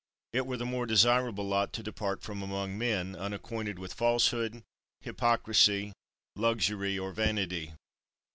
[0.33, 0.37] 2.
[0.39, 4.63] It were the more desirable lot to depart from among men, unacquainted with falsehood,
[5.01, 5.93] hypocrisy,
[6.35, 7.75] luxury, or vanity.